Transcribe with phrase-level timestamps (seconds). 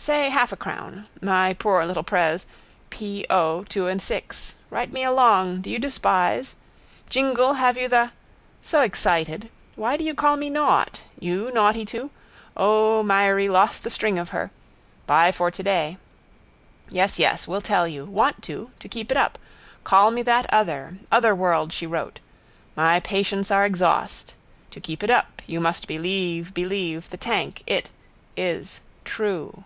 [0.00, 1.08] Say half a crown.
[1.20, 2.46] My poor little pres:
[2.88, 3.26] p.
[3.28, 3.64] o.
[3.64, 4.54] two and six.
[4.70, 5.60] Write me a long.
[5.60, 6.54] Do you despise?
[7.10, 8.12] Jingle, have you the?
[8.62, 9.50] So excited.
[9.74, 11.02] Why do you call me naught?
[11.18, 12.10] You naughty too?
[12.56, 14.52] O, Mairy lost the string of her.
[15.08, 15.98] Bye for today.
[16.90, 18.04] Yes, yes, will tell you.
[18.04, 18.70] Want to.
[18.78, 19.36] To keep it up.
[19.82, 20.98] Call me that other.
[21.10, 22.20] Other world she wrote.
[22.76, 24.34] My patience are exhaust.
[24.70, 25.42] To keep it up.
[25.48, 26.54] You must believe.
[26.54, 27.10] Believe.
[27.10, 27.64] The tank.
[27.66, 27.90] It.
[28.36, 28.80] Is.
[29.04, 29.64] True.